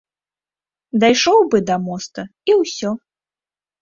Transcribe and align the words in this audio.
Дайшоў 1.03 1.37
бы 1.51 1.57
да 1.67 1.75
моста, 1.85 2.21
і 2.51 2.59
ўсё. 2.63 2.89